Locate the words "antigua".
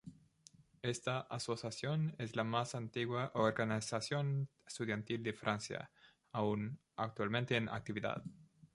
2.73-3.29